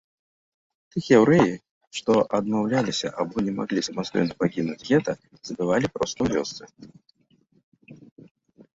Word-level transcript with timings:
Тых 0.95 1.03
яўрэяў, 1.19 1.59
што 1.97 2.11
адмаўляліся 2.39 3.07
або 3.25 3.45
не 3.49 3.53
маглі 3.59 3.85
самастойна 3.91 4.33
пакінуць 4.43 4.81
гета, 4.91 5.11
забівалі 5.53 5.87
проста 5.97 6.19
ў 6.23 6.29
вёсцы. 6.35 6.63